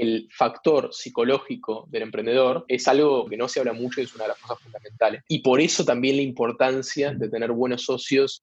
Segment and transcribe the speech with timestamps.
[0.00, 4.24] el factor psicológico del emprendedor es algo que no se habla mucho y es una
[4.24, 5.22] de las cosas fundamentales.
[5.28, 8.42] Y por eso también la importancia de tener buenos socios.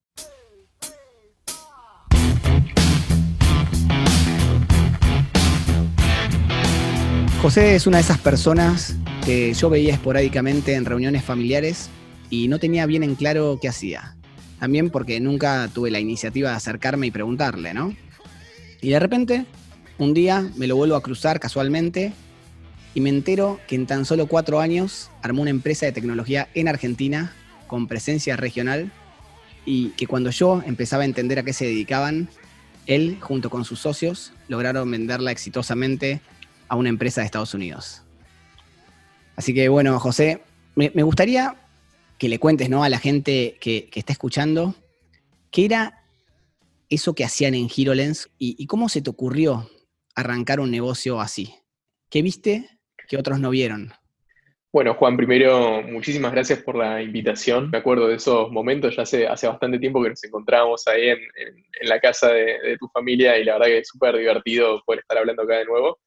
[7.41, 8.95] José es una de esas personas
[9.25, 11.89] que yo veía esporádicamente en reuniones familiares
[12.29, 14.15] y no tenía bien en claro qué hacía.
[14.59, 17.95] También porque nunca tuve la iniciativa de acercarme y preguntarle, ¿no?
[18.79, 19.45] Y de repente
[19.97, 22.13] un día me lo vuelvo a cruzar casualmente
[22.93, 26.67] y me entero que en tan solo cuatro años armó una empresa de tecnología en
[26.67, 27.33] Argentina
[27.67, 28.91] con presencia regional
[29.65, 32.29] y que cuando yo empezaba a entender a qué se dedicaban,
[32.85, 36.21] él junto con sus socios lograron venderla exitosamente
[36.69, 38.03] a una empresa de Estados Unidos.
[39.35, 40.41] Así que bueno, José,
[40.75, 41.55] me, gustaría
[42.17, 42.83] que le cuentes ¿no?
[42.83, 44.73] a la gente que, está escuchando
[45.51, 46.03] qué era
[46.89, 49.69] eso que hacían en HeroLens y, cómo se te ocurrió
[50.17, 51.53] arrancar un negocio así?
[52.09, 52.67] ¿Qué viste
[53.07, 53.93] que otros no vieron?
[54.73, 57.69] Bueno, Juan, primero, muchísimas gracias por la invitación.
[57.69, 61.19] Me acuerdo de esos momentos, ya hace, bastante tiempo que nos encontrábamos ahí en,
[61.83, 65.43] la casa de, tu familia y la verdad que es súper divertido poder estar hablando
[65.43, 65.99] acá de nuevo.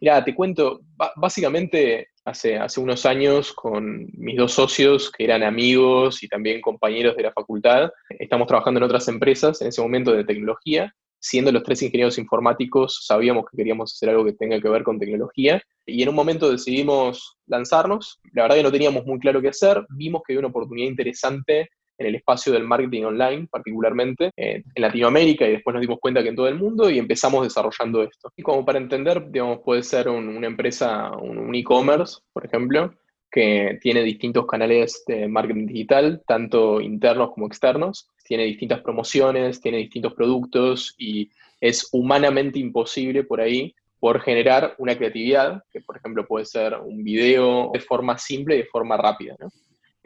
[0.00, 0.80] Mira, te cuento,
[1.16, 7.16] básicamente hace, hace unos años con mis dos socios, que eran amigos y también compañeros
[7.16, 11.62] de la facultad, estamos trabajando en otras empresas en ese momento de tecnología siendo los
[11.62, 16.02] tres ingenieros informáticos, sabíamos que queríamos hacer algo que tenga que ver con tecnología y
[16.02, 18.20] en un momento decidimos lanzarnos.
[18.32, 21.68] La verdad que no teníamos muy claro qué hacer, vimos que había una oportunidad interesante
[21.98, 26.28] en el espacio del marketing online, particularmente en Latinoamérica, y después nos dimos cuenta que
[26.28, 28.30] en todo el mundo y empezamos desarrollando esto.
[28.36, 32.92] Y como para entender, digamos, puede ser una empresa, un e-commerce, por ejemplo,
[33.30, 39.78] que tiene distintos canales de marketing digital, tanto internos como externos, tiene distintas promociones, tiene
[39.78, 46.26] distintos productos y es humanamente imposible por ahí por generar una creatividad, que por ejemplo
[46.26, 49.36] puede ser un video de forma simple y de forma rápida.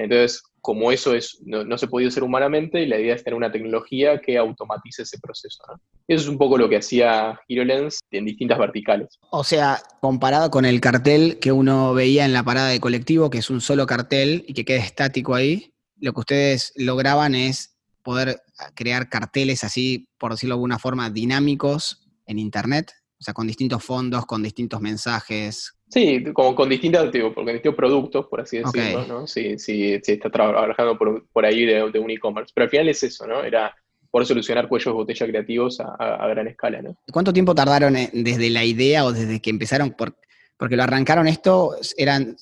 [0.05, 4.21] Entonces, como eso es, no, se podía hacer humanamente, la idea es tener una tecnología
[4.21, 5.63] que automatice ese proceso.
[6.09, 9.19] Eso es un poco lo que hacía HeroLens en distintas verticales.
[9.31, 13.39] O sea, comparado con el cartel que uno veía en la parada de colectivo, que
[13.39, 18.43] es un solo cartel y que queda estático ahí, lo que ustedes lograban es poder
[18.75, 23.85] crear carteles así, por decirlo de alguna forma, dinámicos en Internet, o sea, con distintos
[23.85, 29.27] fondos, con distintos mensajes, Sí, como con distintos, con distintos productos, por así decirlo, ¿no?
[29.27, 32.53] Sí, sí, sí, está trabajando por, ahí de, un e-commerce.
[32.55, 33.43] Pero al final es eso, ¿no?
[33.43, 33.75] Era
[34.09, 36.97] por solucionar cuellos de botella creativos a, gran escala, ¿no?
[37.13, 39.91] ¿Cuánto tiempo tardaron eh, desde la idea o desde que empezaron?
[39.91, 40.17] Por,
[40.57, 42.37] porque lo arrancaron esto, eran,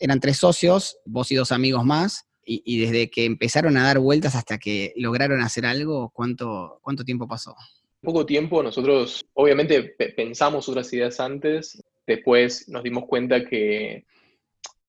[0.00, 4.34] eran tres socios, vos y dos amigos más, y, desde que empezaron a dar vueltas
[4.34, 7.54] hasta que lograron hacer algo, ¿cuánto, cuánto tiempo pasó?
[8.02, 14.04] Poco tiempo, nosotros obviamente pensamos otras ideas antes, después nos dimos cuenta que,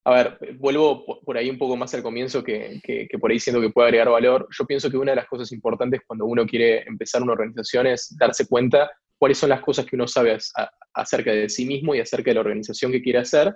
[0.04, 2.80] a ver, vuelvo por ahí un poco más al comienzo que,
[3.20, 4.48] por ahí siento que puede agregar valor.
[4.50, 8.16] Yo pienso que una de las cosas importantes cuando uno quiere empezar una organización es
[8.18, 10.36] darse cuenta cuáles son las cosas que uno sabe
[10.94, 13.54] acerca de sí mismo y acerca de la organización que quiere hacer,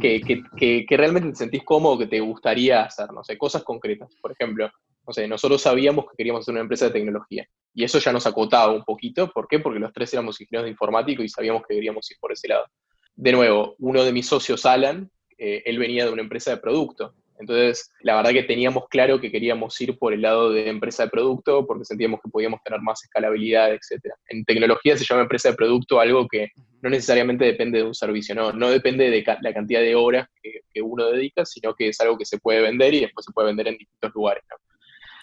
[0.00, 0.20] que,
[0.56, 4.16] que, realmente te sentís cómodo, que te gustaría hacer, no sé, cosas concretas.
[4.20, 4.68] Por ejemplo,
[5.06, 8.26] no sé, nosotros sabíamos que queríamos hacer una empresa de tecnología y eso ya nos
[8.26, 9.30] acotaba un poquito.
[9.30, 9.60] ¿Por qué?
[9.60, 12.66] Porque los tres éramos ingenieros de informático y sabíamos que queríamos ir por ese lado
[13.16, 17.14] de nuevo, uno de mis socios, Alan, eh, él venía de una empresa de producto.
[17.38, 21.10] Entonces, la verdad que teníamos claro que queríamos ir por el lado de empresa de
[21.10, 24.14] producto porque sentíamos que podíamos tener más escalabilidad, etc.
[24.28, 26.48] En tecnología se llama empresa de producto algo que
[26.80, 30.60] no necesariamente depende de un servicio, no, no depende de la cantidad de horas que,
[30.82, 33.68] uno dedica, sino que es algo que se puede vender y después se puede vender
[33.68, 34.44] en distintos lugares.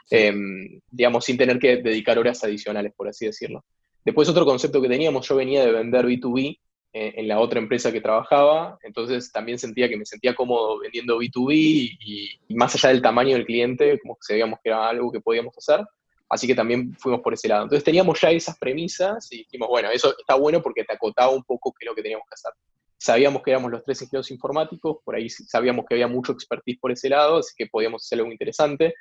[0.09, 3.63] Em, digamos, sin tener que dedicar horas adicionales, por así decirlo.
[4.03, 6.59] Después otro concepto que teníamos, yo venía de vender B2B
[6.95, 11.97] en la otra empresa que trabajaba, entonces también sentía que me sentía cómodo vendiendo B2B
[11.99, 15.57] y, más allá del tamaño del cliente, como que sabíamos que era algo que podíamos
[15.57, 15.83] hacer,
[16.29, 17.63] así que también fuimos por ese lado.
[17.63, 21.43] Entonces teníamos ya esas premisas y dijimos, bueno, eso está bueno porque te acotaba un
[21.43, 22.53] poco qué es lo que teníamos que hacer.
[22.95, 26.91] Sabíamos que éramos los tres ingenieros informáticos, por ahí sabíamos que había mucho expertise por
[26.91, 28.93] ese lado, así que podíamos hacer algo interesante.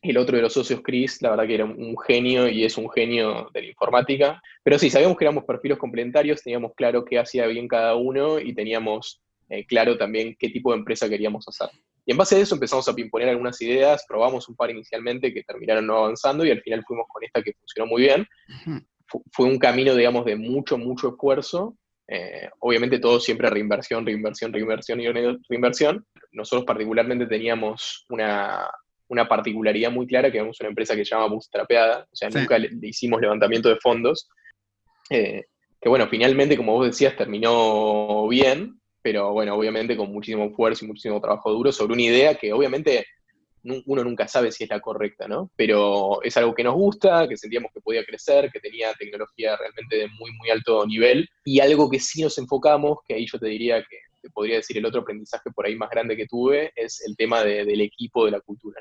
[0.00, 2.88] El otro de los socios, Chris, la verdad que era un genio y es un
[2.90, 4.40] genio de la informática.
[4.62, 8.54] Pero sí, sabíamos que éramos perfiles complementarios, teníamos claro qué hacía bien cada uno y
[8.54, 11.70] teníamos eh, claro también qué tipo de empresa queríamos hacer.
[12.06, 15.42] Y en base a eso empezamos a imponer algunas ideas, probamos un par inicialmente que
[15.42, 18.26] terminaron no avanzando y al final fuimos con esta que funcionó muy bien.
[19.32, 21.76] Fue un camino, digamos, de mucho, mucho esfuerzo.
[22.06, 26.06] Eh, obviamente todo siempre reinversión, reinversión, reinversión y reinversión.
[26.32, 28.70] Nosotros particularmente teníamos una,
[29.08, 32.58] una particularidad muy clara que vemos una empresa que se llama Bootstrapeada, o sea, nunca
[32.58, 34.28] le, hicimos levantamiento de fondos,
[35.10, 35.44] eh,
[35.80, 40.88] que bueno, finalmente, como vos decías, terminó bien, pero bueno, obviamente con muchísimo esfuerzo y
[40.88, 43.06] muchísimo trabajo duro sobre una idea que obviamente
[43.62, 45.50] uno nunca sabe si es la correcta, ¿no?
[45.56, 49.96] Pero es algo que nos gusta, que sentíamos que podía crecer, que tenía tecnología realmente
[49.96, 53.48] de muy, muy alto nivel y algo que sí nos enfocamos, que ahí yo te
[53.48, 57.02] diría que te podría decir el otro aprendizaje por ahí más grande que tuve, es
[57.06, 58.80] el tema del equipo, de la cultura.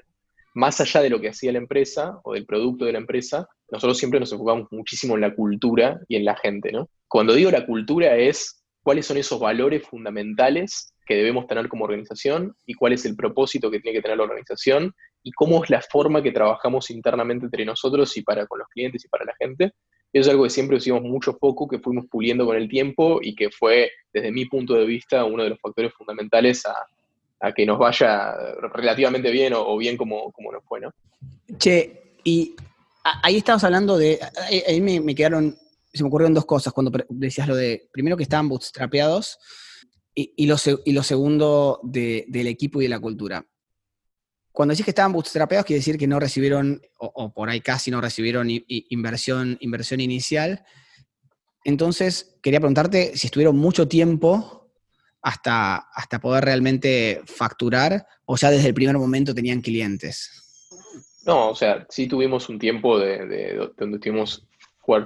[0.57, 3.95] Más allá de lo que hacía la empresa o del producto de la empresa, nosotros
[3.95, 6.89] siempre nos enfocamos muchísimo en la cultura y en la gente, ¿no?
[7.07, 12.55] Cuando digo la cultura es cuáles son esos valores fundamentales que debemos tener como organización
[12.65, 15.79] y cuál es el propósito que tiene que tener la organización y cómo es la
[15.79, 19.73] forma que trabajamos internamente entre nosotros y para con los clientes y para la gente.
[20.11, 23.35] Eso es algo que siempre hicimos mucho foco, que fuimos puliendo con el tiempo y
[23.35, 26.73] que fue, desde mi punto de vista, uno de los factores fundamentales a,
[27.55, 28.33] que nos vaya
[28.73, 30.91] relativamente bien o, bien como, como nos fue, ¿no?
[31.57, 32.55] Che, y
[33.23, 34.19] ahí estabas hablando de,
[34.67, 35.57] ahí, me, quedaron,
[35.93, 39.37] se me ocurrieron dos cosas cuando decías lo de, primero que estaban bootstrapeados,
[40.19, 40.57] y, lo,
[41.03, 43.45] segundo del equipo y de la cultura.
[44.51, 48.01] Cuando decís que estaban bootstrapeados, quiere decir que no recibieron, o, por ahí casi no
[48.01, 50.65] recibieron inversión, inversión inicial.
[51.63, 54.66] Entonces, quería preguntarte si estuvieron mucho tiempo
[55.27, 60.31] hasta, hasta poder realmente facturar, o ya desde el primer momento tenían clientes.
[61.25, 64.47] No, o sea, sí tuvimos un tiempo de, donde estuvimos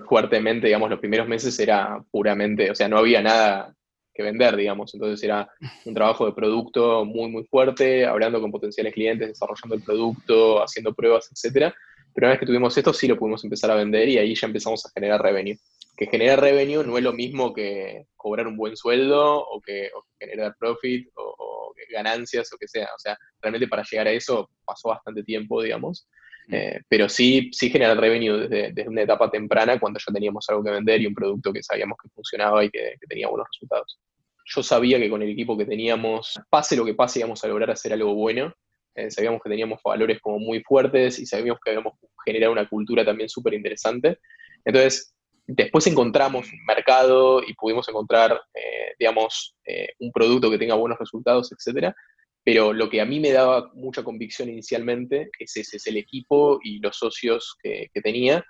[0.08, 3.76] fuertemente, digamos, los primeros meses era puramente, o sea, no había nada
[4.14, 4.94] que vender, digamos.
[4.94, 5.50] Entonces era
[5.86, 10.94] un trabajo de producto muy, muy fuerte, hablando con potenciales clientes, desarrollando el producto, haciendo
[10.94, 11.74] pruebas, etcétera.
[12.14, 14.48] Pero una vez que tuvimos esto, sí lo pudimos empezar a vender y ahí ya
[14.48, 15.58] empezamos a generar revenue.
[15.96, 20.56] Que generar revenue no es lo mismo que cobrar un buen sueldo o que, generar
[20.60, 22.88] profit o, ganancias o que sea.
[22.96, 26.08] O sea, realmente para llegar a eso pasó bastante tiempo, digamos.
[26.48, 26.56] Mm.
[26.56, 30.64] Eh, pero sí, sí generar revenue desde, desde, una etapa temprana cuando ya teníamos algo
[30.64, 34.00] que vender y un producto que sabíamos que funcionaba y que, tenía buenos resultados.
[34.46, 37.72] Yo sabía que con el equipo que teníamos, pase lo que pase, íbamos a lograr
[37.72, 38.54] hacer algo bueno.
[38.96, 41.94] Eh, sabíamos que teníamos valores como muy fuertes y sabíamos que habíamos
[42.26, 44.20] generado una cultura también súper interesante.
[44.66, 45.14] Entonces,
[45.48, 49.56] después encontramos un mercado y pudimos encontrar, eh, digamos,
[50.00, 51.96] un producto que tenga buenos resultados, etcétera
[52.44, 56.60] pero lo que a mí me daba mucha convicción inicialmente es ese, es el equipo
[56.64, 58.44] y los socios que, tenía,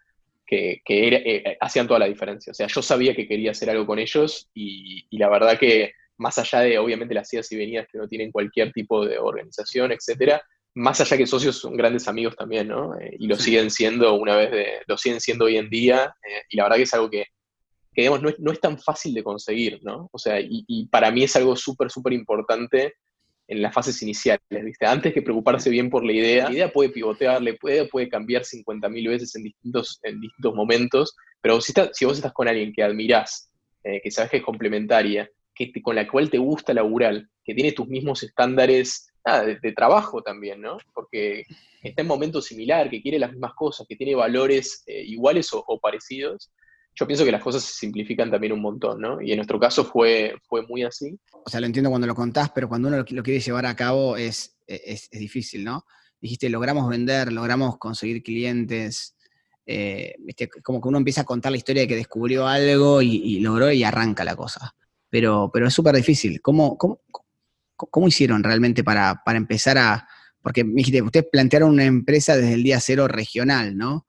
[0.45, 2.51] que, eh, hacían toda la diferencia.
[2.51, 6.37] O sea, yo sabía que quería hacer algo con ellos y, la verdad que más
[6.37, 10.41] allá de, obviamente, las idas y venidas que no tienen cualquier tipo de organización, etcétera,
[10.75, 12.97] más allá que socios son grandes amigos también, ¿no?
[12.99, 16.43] Eh, y lo siguen siendo una vez de, lo siguen siendo hoy en día, eh,
[16.49, 17.25] y la verdad que es algo que,
[17.95, 20.09] digamos, no es, tan fácil de conseguir, ¿no?
[20.11, 22.93] O sea, y, y para mí es algo súper, súper importante
[23.47, 24.85] en las fases iniciales, ¿viste?
[24.85, 29.09] Antes que preocuparse bien por la idea, la idea puede pivotear, puede, puede cambiar 50.000
[29.09, 33.51] veces en distintos, en distintos momentos, pero si, si vos estás con alguien que admirás,
[33.83, 35.29] eh, que sabes que es complementaria,
[35.83, 39.07] con la cual te gusta laburar, que tiene tus mismos estándares
[39.61, 40.77] de, trabajo también, ¿no?
[40.93, 41.43] Porque
[41.81, 45.79] está en momentos similar, que quiere las mismas cosas, que tiene valores eh, iguales o
[45.79, 46.51] parecidos,
[46.95, 49.21] yo pienso que las cosas se simplifican también un montón, ¿no?
[49.21, 51.17] Y en nuestro caso fue, fue muy así.
[51.45, 54.17] O sea, lo entiendo cuando lo contás, pero cuando uno lo, quiere llevar a cabo
[54.17, 55.85] es, es, difícil, ¿no?
[56.19, 59.15] Dijiste, logramos vender, logramos conseguir clientes.
[59.65, 60.15] Eh,
[60.63, 63.83] como que uno empieza a contar la historia de que descubrió algo y, logró y
[63.83, 64.75] arranca la cosa.
[65.11, 66.41] Pero, pero es súper difícil.
[66.41, 70.07] ¿Cómo, cómo, hicieron realmente para, para empezar a...?
[70.41, 74.07] Porque me dijiste, ustedes plantearon una empresa desde el día cero regional, ¿no?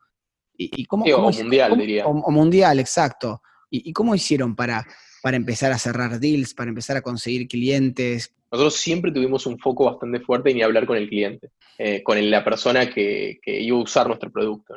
[0.56, 2.06] ¿Y, cómo, o mundial, diría.
[2.06, 3.42] O, mundial, exacto.
[3.70, 4.86] ¿Y, cómo hicieron para,
[5.22, 8.32] para empezar a cerrar deals, para empezar a conseguir clientes?
[8.50, 12.44] Nosotros siempre tuvimos un foco bastante fuerte en hablar con el cliente, eh, con la
[12.44, 14.74] persona que, iba a usar nuestro producto.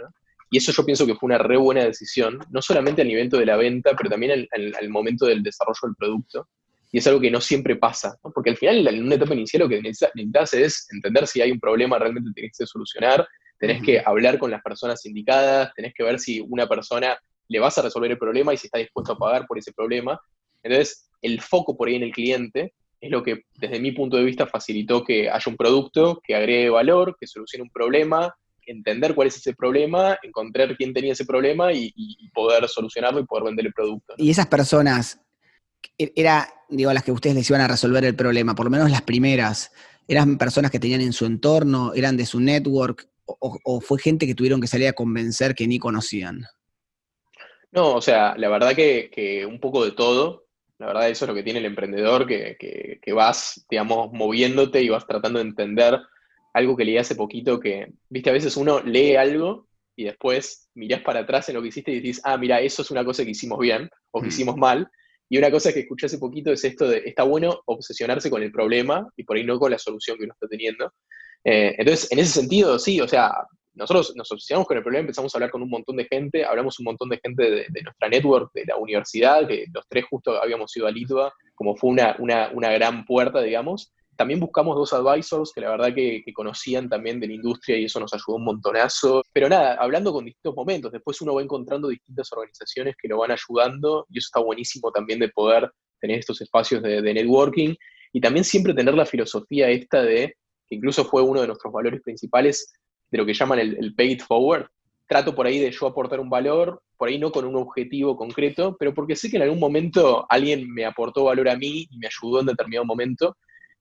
[0.55, 3.45] Y eso yo pienso que fue una re buena decisión, no solamente al nivel de
[3.45, 6.47] la venta, pero también al, momento del desarrollo del producto.
[6.93, 9.69] Y es algo que no siempre pasa, porque al final, en una etapa inicial, lo
[9.69, 14.01] que necesitas es entender si hay un problema realmente que tienes que solucionar tenés que
[14.05, 18.12] hablar con las personas indicadas, tenés que ver si una persona le vas a resolver
[18.12, 20.19] el problema y si está dispuesto a pagar por ese problema.
[20.63, 24.24] Entonces, el foco por ahí en el cliente es lo que desde mi punto de
[24.24, 28.33] vista facilitó que haya un producto que agregue valor, que solucione un problema,
[28.65, 31.93] entender cuál es ese problema, encontrar quién tenía ese problema y,
[32.34, 34.13] poder solucionarlo y poder vender el producto.
[34.17, 35.22] Y esas personas,
[35.98, 38.72] e-, era, digo, a las que ustedes les iban a resolver el problema, por lo
[38.72, 39.72] menos las primeras,
[40.07, 44.36] eran personas que tenían en su entorno, eran de su network, o, fue gente que
[44.36, 46.45] tuvieron que salir a convencer que ni conocían?
[47.72, 50.45] No, o sea, la verdad que, un poco de todo.
[50.77, 55.07] La verdad eso es lo que tiene el emprendedor, que, vas, digamos, moviéndote y vas
[55.07, 56.00] tratando de entender
[56.55, 61.01] algo que leí hace poquito que, viste, a veces uno lee algo y después mirás
[61.01, 63.31] para atrás en lo que hiciste y dices, ah, mira, eso es una cosa que
[63.31, 64.29] hicimos bien, o que Mm.
[64.29, 64.88] hicimos mal.
[65.29, 68.51] Y una cosa que escuché hace poquito es esto de, está bueno obsesionarse con el
[68.53, 70.93] problema y por ahí no con la solución que uno está teniendo.
[71.43, 73.33] Eh, entonces, en ese sentido, sí, o sea,
[73.74, 76.79] nosotros nos obsesionamos con el problema, empezamos a hablar con un montón de gente, hablamos
[76.79, 80.41] un montón de gente de, de nuestra network, de la universidad, que los tres justo
[80.41, 83.91] habíamos ido a Litva, como fue una, una, una gran puerta, digamos.
[84.15, 88.00] También buscamos dos advisors que la verdad que, conocían también de la industria y eso
[88.00, 89.24] nos ayudó un montonazo.
[89.34, 93.31] Pero nada, hablando con distintos momentos, después uno va encontrando distintas organizaciones que lo van
[93.31, 97.75] ayudando y eso está buenísimo también de poder tener estos espacios de, de networking
[98.13, 100.36] y también siempre tener la filosofía esta de,
[100.67, 102.74] que incluso fue uno de nuestros valores principales,
[103.12, 104.67] de lo que llaman el, el pay it forward.
[105.07, 108.75] Trato por ahí de yo aportar un valor, por ahí no con un objetivo concreto,
[108.79, 112.07] pero porque sé que en algún momento alguien me aportó valor a mí y me
[112.07, 113.36] ayudó en determinado momento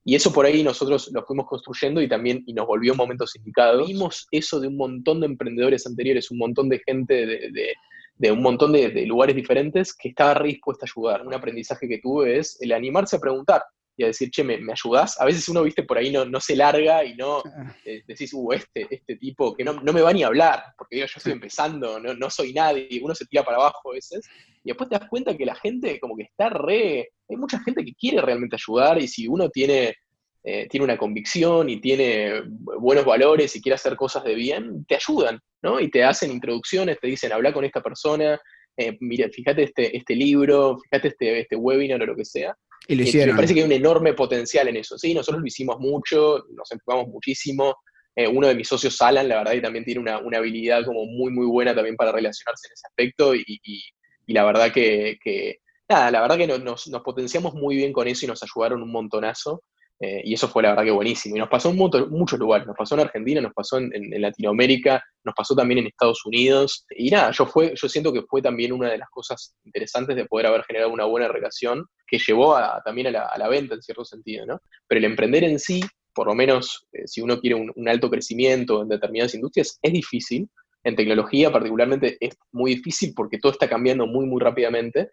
[0.04, 3.86] y eso por ahí nosotros lo fuimos construyendo y también y nos volvió momentos indicados.
[3.86, 7.74] Vimos eso de un montón de emprendedores anteriores, un montón de gente de,
[8.16, 11.26] de, un montón de, de, lugares diferentes que estaba re dispuesta a ayudar.
[11.26, 13.62] Un aprendizaje que tuve es el animarse a preguntar
[13.96, 15.20] y a decir, che, ¿me, me ayudás?
[15.20, 17.42] A veces uno, viste, por ahí no, no se larga y no
[17.84, 20.96] eh, decís, uh, este, este tipo que no, no, me va ni a hablar, porque
[20.96, 24.26] digo, yo estoy empezando, no, no soy nadie, uno se tira para abajo a veces,
[24.64, 27.10] y después te das cuenta que la gente como que está re...
[27.28, 29.94] Hay mucha gente que quiere realmente ayudar y si uno tiene,
[30.42, 34.96] eh, tiene una convicción y tiene buenos valores y quiere hacer cosas de bien, te
[34.96, 35.80] ayudan, ¿no?
[35.80, 38.38] Y te hacen introducciones, te dicen, habla con esta persona,
[38.76, 42.56] eh, mira, fíjate este, este libro, fíjate este, este webinar o lo que sea.
[42.86, 43.34] Y lo hicieron.
[43.34, 44.98] me parece que hay un enorme potencial en eso.
[44.98, 47.76] Sí, nosotros lo hicimos mucho, nos enfocamos muchísimo.
[48.16, 51.04] Eh, uno de mis socios, Alan, la verdad, y también tiene una, una, habilidad como
[51.04, 53.34] muy, muy buena también para relacionarse en ese aspecto.
[53.34, 53.82] Y, y,
[54.26, 58.06] y la verdad que, que, nada, la verdad que nos, nos, potenciamos muy bien con
[58.06, 59.62] eso y nos ayudaron un montonazo.
[60.00, 61.36] Eh, y eso fue la verdad que buenísimo.
[61.36, 62.66] Y nos pasó en mucho, muchos lugares.
[62.66, 66.84] Nos pasó en Argentina, nos pasó en, Latinoamérica, nos pasó también en Estados Unidos.
[66.90, 70.26] Y nada, yo, fue, yo siento que fue también una de las cosas interesantes de
[70.26, 73.74] poder haber generado una buena relación que llevó a, también a la, a la, venta
[73.74, 74.60] en cierto sentido, ¿no?
[74.86, 75.82] Pero el emprender en sí,
[76.12, 79.92] por lo menos eh, si uno quiere un, un, alto crecimiento en determinadas industrias, es
[79.92, 80.48] difícil.
[80.82, 85.08] En tecnología particularmente es muy difícil porque todo está cambiando muy, muy rápidamente.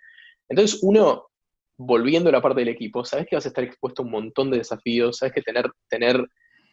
[0.50, 1.31] Entonces uno
[1.78, 4.52] volviendo a la parte del equipo, sabes que vas a estar expuesto a un montón
[4.52, 6.26] de desafíos, sabes que tener, tener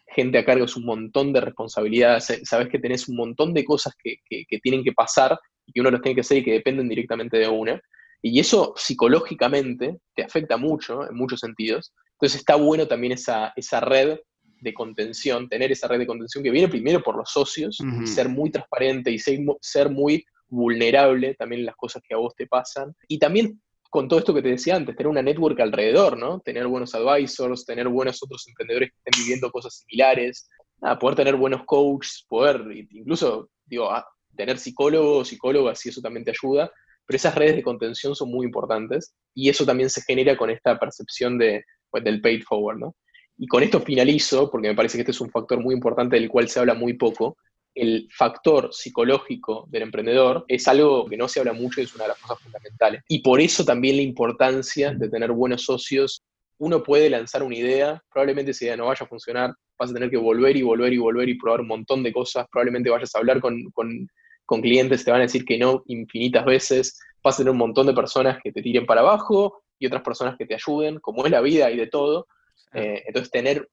[0.09, 3.95] gente a cargo es un montón de responsabilidades, sabes que tenés un montón de cosas
[4.03, 6.53] que, que, que, tienen que pasar y que uno los tiene que hacer y que
[6.53, 7.81] dependen directamente de una.
[8.21, 11.93] Y eso psicológicamente te afecta mucho, en muchos sentidos.
[12.13, 14.19] Entonces está bueno también esa, esa red
[14.61, 18.07] de contención, tener esa red de contención que viene primero por los socios, uh -huh.
[18.07, 22.35] ser muy transparente y ser, ser muy vulnerable también en las cosas que a vos
[22.35, 22.95] te pasan.
[23.07, 26.41] Y también con todo esto que te decía antes, tener una network alrededor, ¿no?
[26.41, 30.49] Tener buenos advisors, tener buenos otros emprendedores que estén viviendo cosas similares,
[30.81, 33.91] nada, poder tener buenos coaches, poder incluso, digo,
[34.37, 36.71] tener psicólogos, psicólogas, y eso también te ayuda,
[37.07, 40.79] pero esas redes de contención son muy importantes y eso también se genera con esta
[40.79, 42.95] percepción de, pues, del paid forward, ¿no?
[43.39, 46.29] Y con esto finalizo, porque me parece que este es un factor muy importante del
[46.29, 47.39] cual se habla muy poco,
[47.81, 52.05] el factor psicológico del emprendedor es algo que no se habla mucho y es una
[52.05, 53.03] de las cosas fundamentales.
[53.09, 56.23] Y por eso también la importancia de tener buenos socios.
[56.59, 60.11] Uno puede lanzar una idea, probablemente esa idea no vaya a funcionar, vas a tener
[60.11, 63.19] que volver y volver y volver y probar un montón de cosas, probablemente vayas a
[63.19, 64.09] hablar con, con,
[64.45, 67.87] con clientes, te van a decir que no infinitas veces, vas a tener un montón
[67.87, 71.31] de personas que te tiren para abajo y otras personas que te ayuden, como es
[71.31, 72.27] la vida y de todo.
[72.75, 73.69] Eh, entonces tener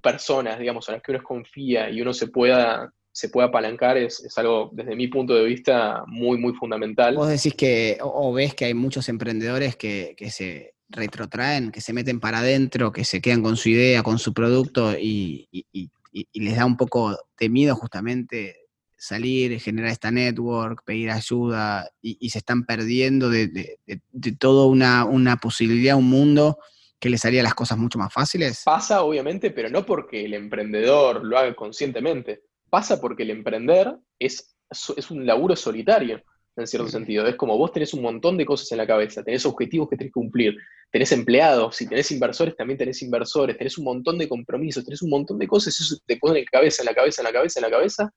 [0.00, 4.20] personas, digamos, en las que uno confía y uno se pueda se puede apalancar es,
[4.20, 7.16] es, algo, desde mi punto de vista, muy, muy fundamental.
[7.16, 11.92] Vos decís que, o, ves que hay muchos emprendedores que, que se retrotraen, que se
[11.92, 15.90] meten para adentro, que se quedan con su idea, con su producto y, y, y,
[16.12, 18.54] y, les da un poco de miedo justamente
[18.96, 24.66] salir, generar esta network, pedir ayuda y, se están perdiendo de, de, de, de toda
[24.66, 26.58] una, una posibilidad, un mundo
[27.00, 28.62] que les haría las cosas mucho más fáciles?
[28.64, 34.56] Pasa, obviamente, pero no porque el emprendedor lo haga conscientemente pasa porque el emprender es,
[34.70, 36.22] es un laburo solitario,
[36.56, 37.26] en cierto sentido.
[37.26, 40.10] Es como vos tenés un montón de cosas en la cabeza, tenés objetivos que tenés
[40.10, 40.56] que cumplir,
[40.90, 45.10] tenés empleados, si tenés inversores, también tenés inversores, tenés un montón de compromisos, tenés un
[45.10, 47.60] montón de cosas, eso te pone en la cabeza, en la cabeza, en la cabeza,
[47.60, 48.12] en la cabeza,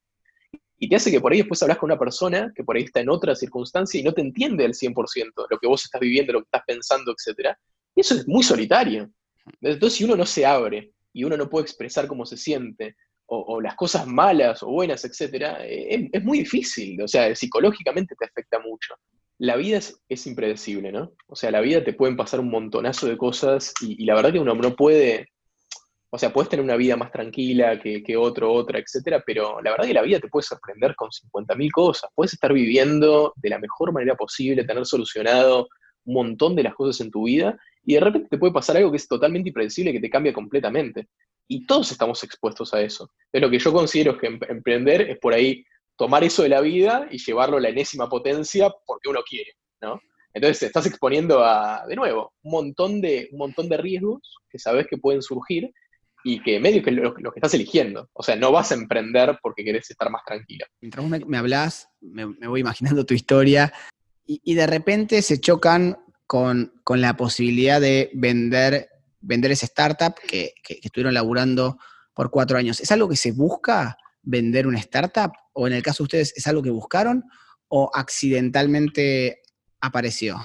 [0.84, 3.01] y te hace que por ahí después hablas con una persona que por ahí está
[3.01, 6.39] en otra circunstancia y no te entiende al 100% lo que vos estás viviendo, lo
[6.39, 7.55] que estás pensando, etc.
[7.93, 9.12] Y eso es muy solitario.
[9.62, 12.96] Entonces, si uno no se abre y uno no puede expresar cómo se siente,
[13.34, 18.26] o, las cosas malas o buenas, etcétera, es, es, muy difícil, o sea, psicológicamente te
[18.26, 18.96] afecta mucho.
[19.38, 21.14] La vida es, impredecible, ¿no?
[21.28, 24.34] O sea, la vida te pueden pasar un montonazo de cosas y, y, la verdad
[24.34, 25.30] que uno no puede,
[26.10, 29.72] O sea, puedes tener una vida más tranquila que, que otro, otra, etcétera, pero la
[29.72, 32.10] verdad que la vida te puede sorprender con 50.000 cosas.
[32.14, 35.70] Puedes estar viviendo de la mejor manera posible, tener solucionado
[36.04, 38.92] un montón de las cosas en tu vida, y de repente te puede pasar algo
[38.92, 41.08] que es totalmente impredecible, que te cambia completamente.
[41.51, 43.12] Y todos estamos expuestos a eso.
[43.25, 45.65] Entonces, lo que yo considero que emprender es por ahí
[45.98, 50.00] tomar eso de la vida y llevarlo a la enésima potencia porque uno quiere, ¿no?
[50.34, 54.60] Entonces te estás exponiendo a, de nuevo, un montón de, un montón de riesgos que
[54.60, 55.70] sabes que pueden surgir
[56.24, 58.10] y que medio que lo, que estás eligiendo.
[58.13, 60.65] O sea, no vas a emprender porque querés estar más tranquila.
[60.79, 63.74] Mientras vos me, hablas, me, voy imaginando tu historia
[64.25, 68.88] y, de repente se chocan con, la posibilidad de vender,
[69.22, 71.78] vender esa startup que, estuvieron laburando
[72.13, 72.80] por cuatro años.
[72.80, 75.32] ¿Es algo que se busca vender una startup?
[75.54, 77.24] ¿O en el caso de ustedes es algo que buscaron
[77.68, 79.42] o accidentalmente
[79.80, 80.38] apareció?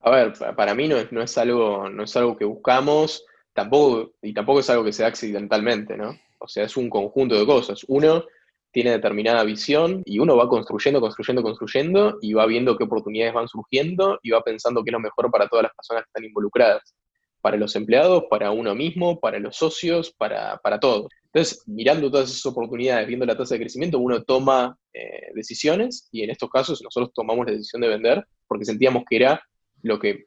[0.00, 4.12] A ver, para mí no es, no es, algo, no es algo que buscamos tampoco,
[4.22, 6.16] y tampoco es algo que se da accidentalmente, ¿no?
[6.38, 7.84] O sea, es un conjunto de cosas.
[7.88, 8.24] Uno
[8.70, 13.48] tiene determinada visión y uno va construyendo, construyendo, construyendo y va viendo qué oportunidades van
[13.48, 16.94] surgiendo y va pensando qué es lo mejor para todas las personas que están involucradas.
[17.40, 21.06] Para los empleados, para uno mismo, para los socios, para, para todos.
[21.32, 26.22] Entonces, mirando todas esas oportunidades, viendo la tasa de crecimiento, uno toma eh, decisiones y
[26.22, 29.42] en estos casos nosotros tomamos la decisión de vender porque sentíamos que era
[29.82, 30.26] lo que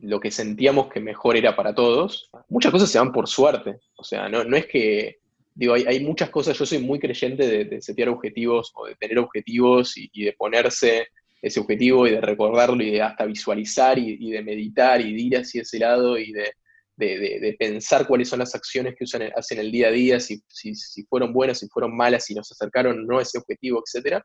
[0.00, 2.30] lo que sentíamos que mejor era para todos.
[2.48, 3.80] Muchas cosas se van por suerte.
[3.96, 5.18] O sea, no, no es que,
[5.54, 9.96] digo, hay, muchas cosas, yo soy muy creyente de setear objetivos o de tener objetivos
[9.96, 11.08] y, de ponerse
[11.42, 15.36] ese objetivo y de recordarlo y de hasta visualizar y, de meditar y de ir
[15.38, 16.52] hacia ese lado y de,
[16.96, 20.74] de, pensar cuáles son las acciones que usan, hacen el día a día, si, si,
[20.74, 24.22] si fueron buenas, si fueron malas, si nos acercaron o no a ese objetivo, etcétera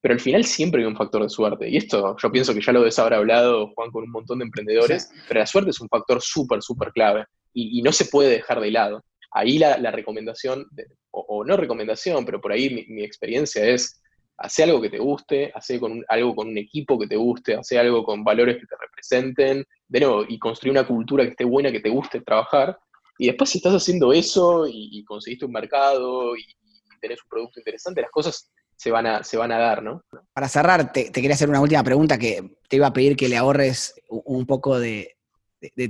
[0.00, 1.68] pero al final siempre hay un factor de suerte.
[1.68, 4.46] Y esto yo pienso que ya lo debes haber hablado, Juan, con un montón de
[4.46, 8.60] emprendedores, pero la suerte es un factor súper, súper clave y, no se puede dejar
[8.60, 9.04] de lado.
[9.32, 10.66] Ahí la, recomendación,
[11.10, 13.99] o, no recomendación, pero por ahí mi, experiencia es,
[14.40, 17.78] hacer algo que te guste, hacer con algo con un equipo que te guste, hacer
[17.78, 21.70] algo con valores que te representen, de nuevo, y construir una cultura que esté buena,
[21.70, 22.78] que te guste trabajar.
[23.18, 27.60] Y después si estás haciendo eso y, conseguiste un mercado y, y tenés un producto
[27.60, 28.50] interesante, las cosas
[28.80, 30.02] se van a, se van a dar, ¿no?
[30.32, 33.36] Para cerrar, te, quería hacer una última pregunta que te iba a pedir que le
[33.36, 35.18] ahorres un poco de,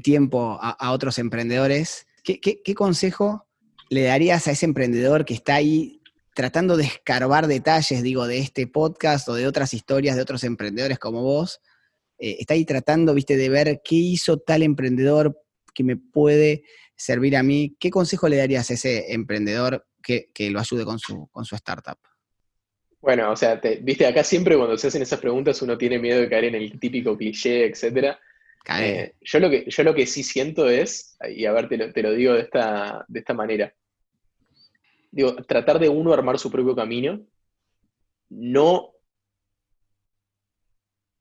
[0.02, 2.08] tiempo a, otros emprendedores.
[2.24, 3.46] ¿Qué, consejo
[3.90, 5.99] le darías a ese emprendedor que está ahí
[6.34, 10.98] tratando de escarbar detalles, digo, de este podcast o de otras historias de otros emprendedores
[10.98, 11.60] como vos?
[12.18, 15.40] Eh, está ahí tratando, viste, de ver qué hizo tal emprendedor
[15.74, 16.64] que me puede
[16.94, 17.76] servir a mí.
[17.80, 21.98] ¿Qué consejo le darías a ese emprendedor que, lo ayude con su, con su startup?
[23.00, 26.28] Bueno, o sea, viste, acá siempre cuando se hacen esas preguntas uno tiene miedo de
[26.28, 28.16] caer en el típico cliché, etc.
[28.78, 31.92] Eh, yo, lo que, yo lo que sí siento es, y a ver, te lo,
[31.92, 33.74] te lo digo de esta, de esta manera,
[35.10, 37.20] digo, tratar de uno armar su propio camino,
[38.28, 38.92] no,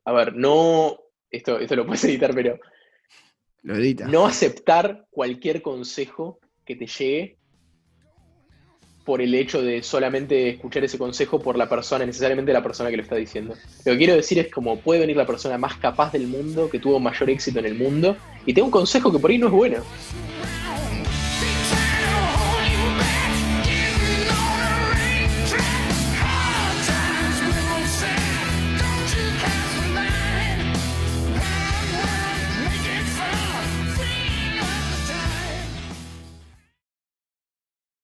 [0.05, 0.97] a ver, no,
[1.29, 2.59] esto, esto lo puedes editar, pero
[3.63, 4.07] lo edita.
[4.07, 7.39] no aceptar cualquier consejo que te llegue
[9.09, 12.97] por el hecho de solamente escuchar ese consejo por la persona, necesariamente la persona que
[12.97, 13.55] lo está diciendo.
[13.83, 16.77] Lo que quiero decir es como puede venir la persona más capaz del mundo, que
[16.77, 19.47] tuvo mayor éxito en el mundo, y te da un consejo que por ahí no
[19.47, 19.77] es bueno.